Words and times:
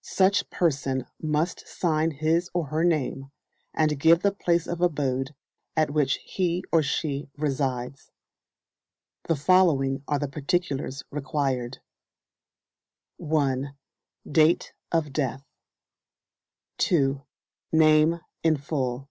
Such 0.00 0.48
person 0.48 1.04
must 1.20 1.68
sign 1.68 2.10
his 2.12 2.48
or 2.54 2.68
her 2.68 2.84
name, 2.84 3.30
and 3.74 4.00
give 4.00 4.22
the 4.22 4.32
place 4.32 4.66
of 4.66 4.80
abode 4.80 5.34
at 5.76 5.90
which 5.90 6.14
he 6.24 6.64
or 6.72 6.82
she 6.82 7.28
resides. 7.36 8.10
The 9.24 9.36
following 9.36 10.02
are 10.08 10.18
the 10.18 10.26
particulars 10.26 11.02
required: 11.10 11.82
1. 13.18 13.76
Date 14.26 14.72
of 14.90 15.12
Death. 15.12 15.44
2. 16.78 17.20
Name 17.70 18.20
in 18.42 18.56
full. 18.56 19.10